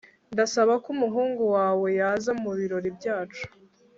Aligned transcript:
Ndasaba 0.33 0.73
ko 0.83 0.87
umuhungu 0.95 1.43
wawe 1.55 1.87
yaza 1.99 2.31
mubirori 2.41 2.89
byacu 2.97 3.43